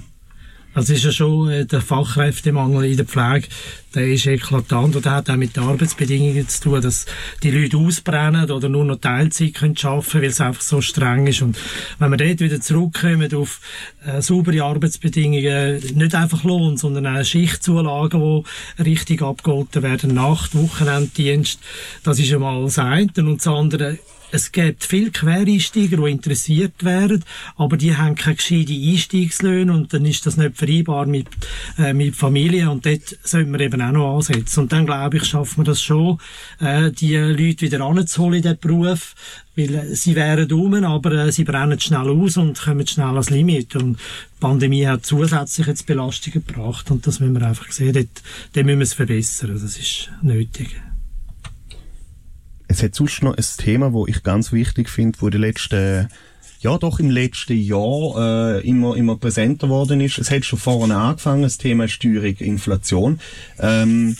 [0.74, 3.48] Also ist ja schon äh, der Fachkräftemangel in der Pflege,
[3.94, 7.06] der ist eklatant und der hat auch mit den Arbeitsbedingungen zu tun, dass
[7.44, 11.44] die Leute ausbrennen oder nur noch Teilzeit können arbeiten, weil es einfach so streng ist.
[11.44, 11.60] Und
[12.00, 13.62] wenn wir dort wieder zurückkommen auf
[14.04, 18.44] äh, saubere Arbeitsbedingungen, nicht einfach Lohn, sondern auch Schichtzulagen,
[18.78, 21.60] die richtig abgeholten werden, Nacht, Wochenenddienst,
[22.04, 23.10] das ist einmal das eine.
[23.18, 24.00] Und das andere,
[24.34, 27.24] es gibt viele Quereinsteiger, die interessiert werden,
[27.56, 31.28] aber die haben keine gescheite Einstiegslöhne und dann ist das nicht vereinbar mit,
[31.78, 34.62] äh, mit Familie und dort sollten wir eben auch noch ansetzen.
[34.62, 36.18] Und dann, glaube ich, schaffen wir das schon,
[36.60, 39.14] äh, die Leute wieder anzuholen in den Beruf,
[39.56, 43.30] weil äh, sie wären um, aber äh, sie brennen schnell aus und kommen schnell ans
[43.30, 43.76] Limit.
[43.76, 47.94] Und die Pandemie hat zusätzlich jetzt Belastungen gebracht und das müssen wir einfach sehen.
[47.94, 49.52] Dort, dort müssen wir es verbessern.
[49.54, 50.76] Das ist nötig.
[52.74, 56.08] Es hat sonst noch ein Thema, wo ich ganz wichtig finde, wo die letzten
[56.60, 58.16] ja doch im letzten Jahr
[58.58, 60.18] äh, immer immer präsenter worden ist.
[60.18, 63.20] Es hat schon vorne angefangen, das Thema Steuerung, Inflation.
[63.60, 64.18] Ähm,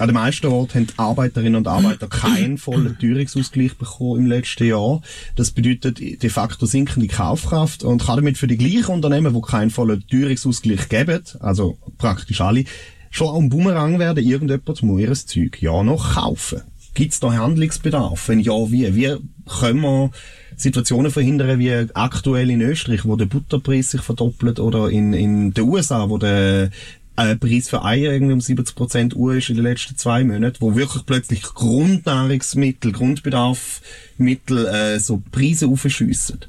[0.00, 4.66] an den meisten Orten haben die Arbeiterinnen und Arbeiter keinen vollen Teuerungsausgleich bekommen im letzten
[4.66, 5.00] Jahr.
[5.36, 9.70] Das bedeutet de facto sinkende Kaufkraft und kann damit für die gleichen Unternehmen, die keinen
[9.70, 12.64] vollen Teuerungsausgleich geben, also praktisch alle,
[13.10, 16.62] schon auch ein Bumerang werden, irgendjemand muss ihr Zeug ja noch kaufen.
[16.94, 18.28] Gibt es da Handlungsbedarf?
[18.28, 18.94] Wenn ja, wie?
[18.94, 20.10] Wie können wir
[20.56, 25.64] Situationen verhindern wie aktuell in Österreich, wo der Butterpreis sich verdoppelt oder in, in den
[25.64, 26.70] USA, wo der
[27.16, 30.60] äh, Preis für Eier irgendwie um 70 Prozent Uhr ist in den letzten zwei Monaten,
[30.60, 36.40] wo wirklich plötzlich Grundnahrungsmittel, Grundbedarfsmittel äh, so Preise aufschiessen.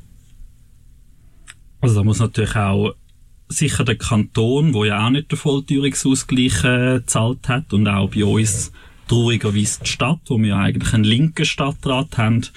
[1.79, 2.93] Also da muss natürlich auch
[3.49, 8.23] sicher der Kanton, wo ja auch nicht den Volltürungsausgleich äh, gezahlt hat und auch bei
[8.23, 8.71] uns
[9.11, 12.47] traurigerweise die Stadt, wo wir eigentlich einen linken Stadtrat haben,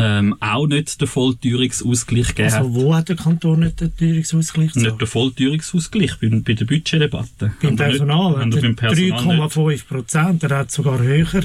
[0.00, 4.86] ähm, auch nicht den Vollteuerungsausgleich gegeben Also wo hat der Kanton nicht den Teuerungsausgleich gezahlt?
[4.86, 7.28] Nicht den Vollteuerungsausgleich bei, bei der Budgetdebatte.
[7.38, 9.56] Beim wir nicht- Personal, haben wir beim der Personal nicht.
[9.56, 11.42] 3,5 Prozent, der hat sogar höher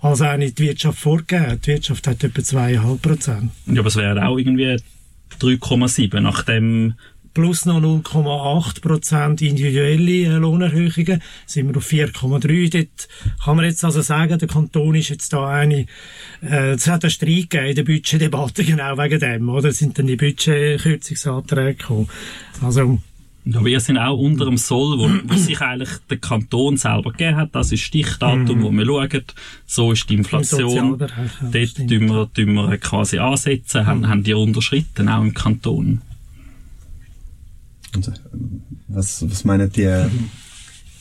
[0.00, 1.60] als eine die Wirtschaft vorgegeben.
[1.62, 3.50] Die Wirtschaft hat etwa 2,5 Prozent.
[3.66, 4.76] Ja, aber es wäre auch irgendwie
[5.40, 6.94] 3,7 nachdem
[7.32, 12.70] Plus noch 0,8 Prozent individuelle äh, Lohnerhöhungen, sind wir auf 4,3.
[12.70, 13.08] Dort
[13.44, 15.86] kann man jetzt also sagen, der Kanton ist jetzt da eine,
[16.42, 19.68] äh, es hat einen Streit gegeben in der Budgetdebatte, genau wegen dem, oder?
[19.68, 22.08] Es sind dann die Budgetkürzungsanträge gekommen.
[22.62, 22.98] Also,
[23.44, 27.36] Ja, wir sind auch unter dem Soll, wo, wo sich eigentlich der Kanton selber gegeben
[27.36, 27.54] hat.
[27.54, 29.24] Das ist Stichdatum, wo wir schauen.
[29.66, 30.98] So ist die Inflation.
[30.98, 36.02] Dort tun wir, tun wir quasi ansetzen, haben, haben die unterschritten, auch im Kanton.
[37.94, 38.12] Und, äh,
[38.88, 40.08] was, was meinen die äh,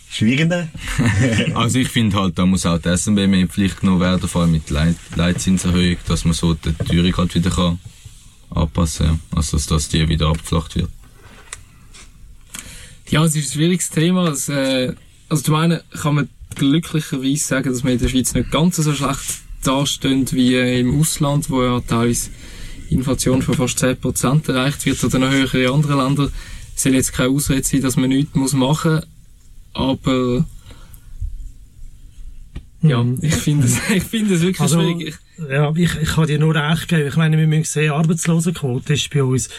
[0.10, 0.70] Schwiegenden?
[1.56, 4.42] Also ich finde halt, da muss auch die SNB mehr in Pflicht genommen werden, vor
[4.42, 7.80] allem mit Leit Leitzinserhöhung, dass man so die Teuerung halt wieder kann
[8.50, 9.20] anpassen kann.
[9.36, 10.90] Also dass, dass die wieder abgeflacht wird.
[13.10, 14.30] Ja, es ist ein schwieriges Thema.
[14.30, 14.94] Es, äh,
[15.30, 18.94] also zum einen kann man glücklicherweise sagen, dass wir in der Schweiz nicht ganz so
[18.94, 22.30] schlecht dastehen wie im Ausland, wo ja teilweise
[22.90, 26.32] Inflation von fast 10% erreicht wird oder noch höher in anderen Ländern.
[26.80, 29.04] Es soll jetzt keine Ausrede sein, dass man nichts muss machen muss,
[29.74, 30.46] aber
[32.82, 33.18] ja, Mhm.
[33.22, 35.18] ich finde es, ich finde es wirklich Also, schwierig.
[35.50, 37.08] Ja, ich, ich kann dir nur recht geben.
[37.08, 39.50] Ich meine, wir müssen sehen, Arbeitslosenquote ist bei uns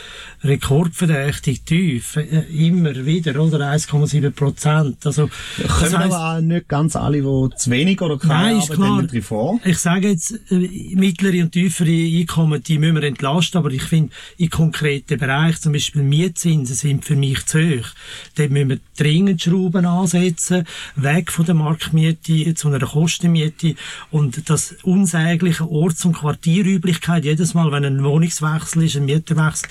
[0.42, 2.16] rekordverdächtig tief.
[2.16, 3.70] Äh, Immer wieder, oder?
[3.72, 5.06] 1,7 Prozent.
[5.06, 8.70] Also, Kommen heisst, aber auch nicht ganz alle, die zu wenig oder keine Nein, ist
[8.72, 9.60] Arbeit haben, vor.
[9.64, 14.12] ich sage jetzt, äh, mittlere und tiefere Einkommen, die müssen wir entlasten, aber ich finde,
[14.36, 17.88] in konkreten Bereichen, zum Beispiel Mietzinsen sind für mich zu hoch.
[18.36, 20.66] Dort müssen wir dringend Schrauben ansetzen,
[20.96, 23.74] weg von der Marktmiete zu einer Kostenmiete
[24.10, 29.68] und das unsägliche Orts- und Quartierüblichkeit, jedes Mal, wenn ein Wohnungswechsel ist, ein Mieterwechsel,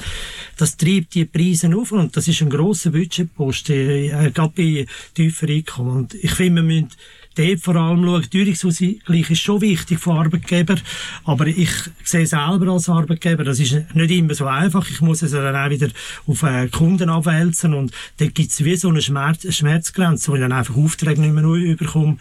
[0.57, 5.55] das treibt die Preise auf und das ist ein grosser Budgetpost, äh, gerade bei tieferen
[5.55, 5.97] Einkommen.
[5.97, 6.89] Und ich finde, wir müssen
[7.35, 10.75] dort vor allem schauen, Teuerungsausgleich ist schon wichtig von Arbeitgeber,
[11.23, 11.71] aber ich
[12.03, 14.89] sehe selber als Arbeitgeber, das ist nicht immer so einfach.
[14.89, 15.89] Ich muss es dann auch wieder
[16.27, 20.41] auf äh, Kunden abwälzen und dort gibt es wie so eine Schmerz Schmerzgrenze, wo ich
[20.41, 22.17] dann einfach Aufträge nicht mehr überkomme.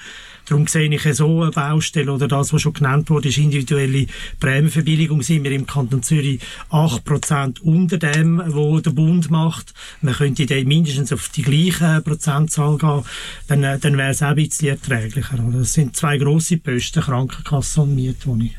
[0.49, 4.07] Darum sehe ich so eine Baustelle oder das, was schon genannt wurde, ist individuelle
[4.41, 5.23] Prämienverbilligung.
[5.23, 9.75] Sind wir im Kanton Zürich 8% unter dem, wo der Bund macht.
[10.01, 13.03] Man könnte dann mindestens auf die gleiche Prozentzahl gehen.
[13.49, 15.39] Dann, äh, dann wäre es auch ein bisschen erträglicher.
[15.53, 18.51] Das sind zwei grosse Posten, Krankenkasse und Mietwohnung.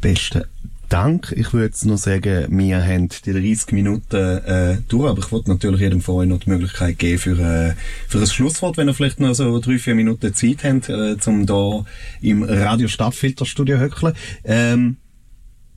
[0.00, 0.44] Besten
[0.88, 1.32] Dank.
[1.36, 5.80] Ich würde noch sagen, wir haben die 30 Minuten äh, durch, aber ich wollte natürlich
[5.80, 7.74] jedem von euch noch die Möglichkeit geben für, äh,
[8.08, 11.46] für ein Schlusswort, wenn ihr vielleicht noch so drei, vier Minuten Zeit habt, äh, um
[11.46, 11.84] da
[12.20, 14.14] im Radio Stadtfilterstudio höckeln.
[14.44, 14.96] Ähm,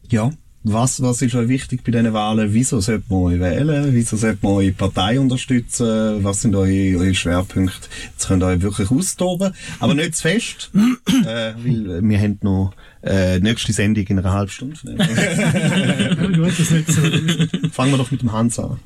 [0.10, 0.32] ja,
[0.64, 2.54] was, was ist euch wichtig bei diesen Wahlen?
[2.54, 3.94] Wieso sollte man euch wählen?
[3.94, 6.24] Wieso sollte man eure Partei unterstützen?
[6.24, 7.88] Was sind eure, eure Schwerpunkte?
[8.12, 9.54] Jetzt könnt ihr euch wirklich austoben.
[9.80, 10.70] Aber nicht zu fest,
[11.26, 14.76] äh, weil wir haben noch äh, die nächste Sendung in einer halben Stunde.
[17.72, 18.80] Fangen wir doch mit dem Hans an.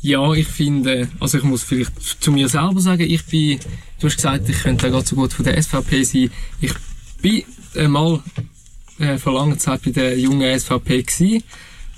[0.00, 3.60] Ja, ich finde, also ich muss vielleicht zu mir selber sagen, ich bin,
[4.00, 6.32] du hast gesagt, ich könnte gerade so gut von der SVP sein.
[6.60, 6.74] Ich
[7.22, 7.44] bin
[7.76, 8.20] einmal
[9.02, 11.42] äh, vor langer Zeit bei der jungen SVP gsi,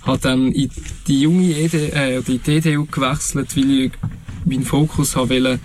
[0.02, 0.70] habe dann in
[1.06, 3.92] die junge ED, äh, die DDU gewechselt, weil ich
[4.44, 5.60] meinen Fokus habe wollen,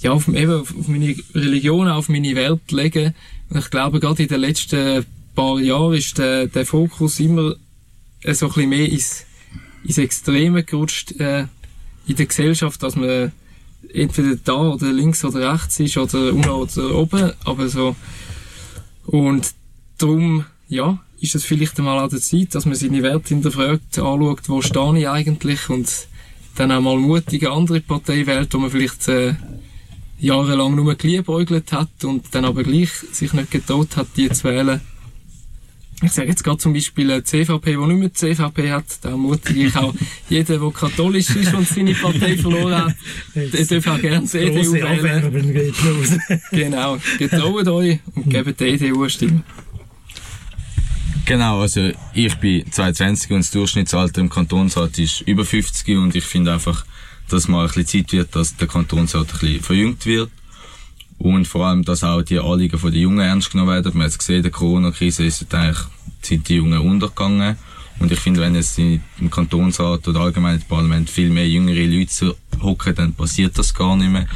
[0.00, 3.14] ja, auf, eben auf meine Religion, auf meine Welt legen.
[3.50, 7.54] Und ich glaube, gerade in den letzten paar Jahren ist der, der Fokus immer
[8.22, 9.24] äh, so ein bisschen mehr ins,
[9.84, 11.46] ins Extreme gerutscht äh,
[12.06, 13.32] in der Gesellschaft, dass man
[13.92, 17.96] entweder da oder links oder rechts ist oder unten oder oben, aber so.
[19.06, 19.52] Und
[19.98, 24.48] darum, ja, ist es vielleicht einmal an der Zeit, dass man seine Werte hinterfragt, anschaut,
[24.48, 26.08] wo stehe ich eigentlich und
[26.56, 29.34] dann auch mal mutige andere Partei wählt, wo man vielleicht äh,
[30.18, 34.80] jahrelang nur geliebäugelt hat und dann aber gleich sich nicht getraut hat, die zu wählen.
[36.02, 39.10] Ich sage jetzt gerade zum Beispiel eine CVP, die nicht mehr die CVP hat, da
[39.10, 39.94] ermutige ich auch
[40.28, 42.94] jeden, der katholisch ist und seine Partei verloren hat,
[43.34, 45.52] der darf auch gerne die EDU Grosse wählen.
[45.52, 46.40] Geht los.
[46.50, 49.42] Genau, getraut euch und gebt der EDU eine Stimme.
[51.26, 56.24] Genau, also ich bin 22 und das Durchschnittsalter im Kantonsrat ist über 50 und ich
[56.24, 56.84] finde einfach,
[57.30, 60.30] dass mal ein bisschen Zeit wird, dass der Kantonsrat ein bisschen verjüngt wird.
[61.18, 63.92] Und vor allem, dass auch die Anliegen von den Jungen ernst genommen werden.
[63.94, 65.78] Man hat es gesehen, in der Corona-Krise ist eigentlich,
[66.20, 67.56] sind die Jungen untergegangen.
[68.00, 72.36] Und ich finde, wenn jetzt im Kantonsrat oder allgemein im Parlament viel mehr jüngere Leute
[72.60, 74.26] hocken, dann passiert das gar nicht mehr.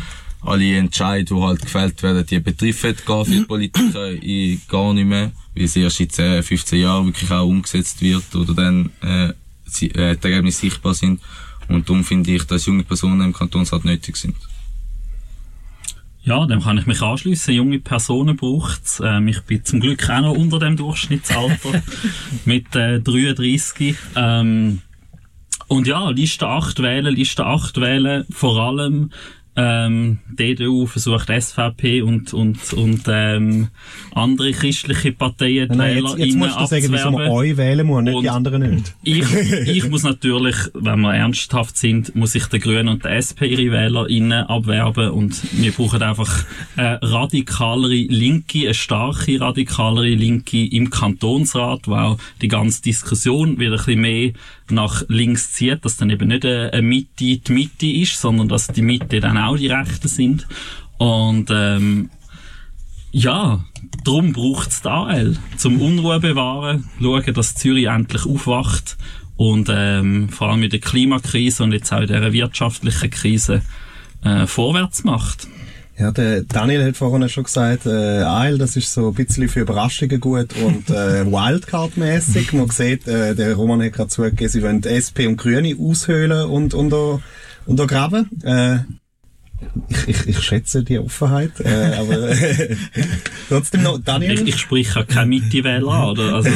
[0.40, 5.32] Alle Entscheidungen, die halt gefällt werden, die betreffen gar viele Politiker in gar nicht mehr,
[5.54, 9.32] weil es erst in 10, 15 Jahren wirklich auch umgesetzt wird oder dann äh, äh,
[9.70, 11.20] die Ergebnisse sichtbar sind.
[11.68, 14.36] Und darum finde ich, dass junge Personen im Kantonsrat nötig sind.
[16.22, 17.54] Ja, dem kann ich mich anschließen.
[17.54, 19.00] Junge Personen braucht's.
[19.04, 21.82] Ähm, ich bin zum Glück auch noch unter dem Durchschnittsalter
[22.44, 23.96] mit äh, 33.
[24.14, 24.80] Ähm,
[25.68, 29.10] und ja, Liste 8 wählen, Liste 8 wählen, vor allem
[29.60, 33.68] ähm, die EDU versucht SVP und, und, und ähm,
[34.14, 37.84] andere christliche Parteien die Nein, Wähler jetzt, jetzt musst du sagen, wieso man euch wählen
[37.84, 38.94] muss, nicht Und die anderen nicht.
[39.02, 39.24] ich,
[39.66, 43.72] ich muss natürlich, wenn wir ernsthaft sind, muss ich den Grünen und der SP ihre
[43.72, 46.44] WählerInnen abwerben und wir brauchen einfach
[46.76, 53.76] eine radikalere Linke, eine starke radikalere Linke im Kantonsrat, auch die ganze Diskussion wieder ein
[53.78, 54.32] bisschen mehr
[54.70, 58.82] nach links zieht, dass dann eben nicht eine Mitte die Mitte ist, sondern dass die
[58.82, 60.46] Mitte dann auch die Rechten sind.
[60.98, 62.10] Und ähm,
[63.10, 63.64] ja,
[64.04, 65.36] darum braucht es die AL.
[65.56, 68.96] Zum Unruhe bewahren, schauen, dass Zürich endlich aufwacht
[69.36, 73.62] und ähm, vor allem in der Klimakrise und jetzt auch in dieser wirtschaftlichen Krise
[74.24, 75.48] äh, vorwärts macht.
[75.98, 79.60] Ja, der Daniel hat vorhin schon gesagt, äh, AL, das ist so ein bisschen für
[79.60, 82.52] Überraschungen gut und äh, Wildcard-mäßig.
[82.52, 86.72] Man sieht, äh, der Roman hat gerade zugegeben, sie wollen SP und Grüne aushöhlen und
[86.74, 87.20] unter,
[87.66, 88.28] untergraben.
[88.42, 88.78] Äh,
[89.88, 92.28] ich, ich, ich schätze die Offenheit, äh, aber
[93.48, 94.34] trotzdem noch, Daniel?
[94.34, 96.34] Ich, ich spreche keine Mitte-Wähler an, oder?
[96.34, 96.50] Also,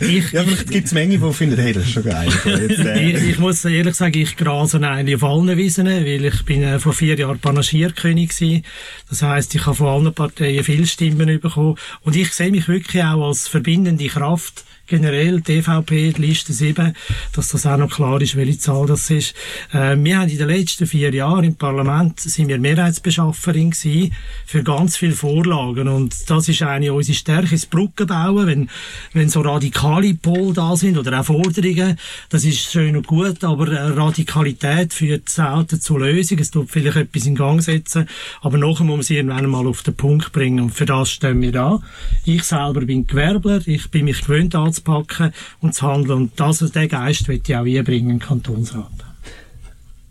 [0.00, 2.28] Ich, ja, vielleicht gibt's Menge, die finden, hey, das ist schon geil.
[2.44, 6.44] Jetzt, äh, ich, ich muss ehrlich sagen, ich grase eigentlich auf allen Wiesen, weil ich
[6.44, 8.64] bin äh, vor vier Jahren Panagierkönig gewesen.
[9.08, 11.76] Das heisst, ich habe von allen Parteien viele Stimmen bekommen.
[12.02, 16.94] Und ich sehe mich wirklich auch als verbindende Kraft generell die EVP, die Liste 7,
[17.34, 19.34] dass das auch noch klar ist, welche Zahl das ist.
[19.72, 24.14] Äh, wir haben in den letzten vier Jahren im Parlament sind wir Mehrheitsbeschafferin gewesen
[24.46, 25.88] für ganz viele Vorlagen.
[25.88, 28.70] Und das ist eigentlich unsere Stärke, das Brückenbauen, wenn,
[29.12, 33.68] wenn so radikale Pole da sind oder auch Forderungen, das ist schön und gut, aber
[33.68, 38.08] äh, Radikalität führt selten zu Lösungen, es tut vielleicht etwas in Gang setzen,
[38.40, 40.60] aber nachher muss man sie irgendwann mal auf den Punkt bringen.
[40.60, 41.80] Und für das stehen wir da.
[42.24, 46.22] Ich selber bin Gewerbler, ich bin mich gewöhnt anzupacken und zu handeln.
[46.22, 48.90] Und das, den Geist will ich auch einbringen im Kantonsrat.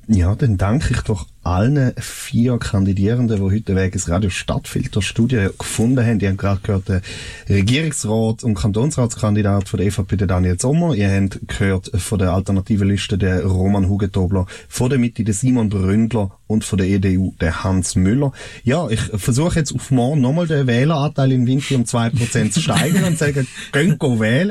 [0.08, 6.06] Ja, dann danke ich doch allen vier Kandidierenden, die heute wegen des Radio Stadtfilter-Studie gefunden
[6.06, 6.19] haben.
[6.19, 7.01] Die haben gerade gehört, der
[7.49, 10.93] Regierungsrat und Kantonsratskandidat von der EVP, der Daniel Sommer.
[10.93, 15.69] Ihr habt gehört von der alternativen Liste der Roman Hugentobler, von der Mitte der Simon
[15.69, 18.34] Bründler und von der EDU der Hans Müller.
[18.63, 23.06] Ja, ich versuche jetzt auf morgen nochmal den Wähleranteil in Winter um 2% zu steigern
[23.06, 24.49] und sagen, gehen go wählen.